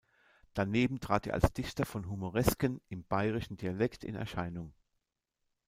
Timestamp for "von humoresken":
1.85-2.81